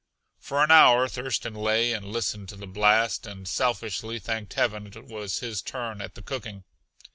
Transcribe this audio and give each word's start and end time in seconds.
For 0.39 0.63
an 0.63 0.71
hour 0.71 1.07
Thurston 1.07 1.53
lay 1.53 1.93
and 1.93 2.07
listened 2.07 2.49
to 2.49 2.55
the 2.55 2.65
blast 2.65 3.27
and 3.27 3.47
selfishly 3.47 4.17
thanked 4.17 4.53
heaven 4.55 4.87
it 4.87 5.05
was 5.05 5.41
his 5.41 5.61
turn 5.61 6.01
at 6.01 6.15
the 6.15 6.23
cooking. 6.23 6.63